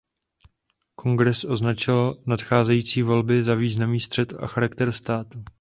Kongres 0.95 1.43
označil 1.45 2.13
nadcházející 2.27 3.01
volby 3.01 3.43
za 3.43 3.55
významný 3.55 3.99
střet 3.99 4.33
o 4.33 4.47
charakter 4.47 4.91
státu. 4.91 5.43